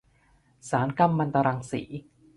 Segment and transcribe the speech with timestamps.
[0.69, 1.81] สารกัมมันตรังสี